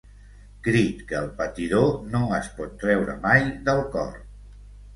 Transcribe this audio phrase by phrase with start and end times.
[0.67, 4.13] Crit que el patidor no es pot treure mai del cor.